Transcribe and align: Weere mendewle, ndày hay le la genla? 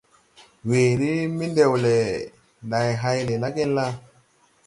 Weere 0.69 1.11
mendewle, 1.37 1.97
ndày 2.65 2.89
hay 3.01 3.17
le 3.27 3.35
la 3.41 3.49
genla? 3.55 3.85